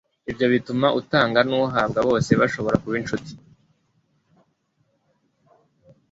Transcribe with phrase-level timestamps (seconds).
[0.31, 3.33] Ibyo bituma utanga n'uhabwa bose bashobora kuba incuti